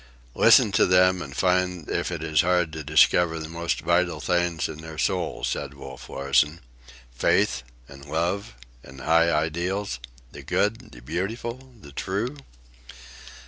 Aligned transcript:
"Listen 0.33 0.71
to 0.71 0.87
them, 0.87 1.21
and 1.21 1.37
find 1.37 1.87
if 1.87 2.11
it 2.11 2.23
is 2.23 2.41
hard 2.41 2.73
to 2.73 2.83
discover 2.83 3.37
the 3.37 3.47
most 3.47 3.81
vital 3.81 4.19
thing 4.19 4.59
in 4.67 4.77
their 4.79 4.97
souls," 4.97 5.47
said 5.49 5.75
Wolf 5.75 6.09
Larsen. 6.09 6.59
"Faith? 7.11 7.61
and 7.87 8.07
love? 8.07 8.55
and 8.83 9.01
high 9.01 9.31
ideals? 9.31 9.99
The 10.31 10.41
good? 10.41 10.89
the 10.91 11.03
beautiful? 11.03 11.71
the 11.79 11.91
true?" 11.91 12.35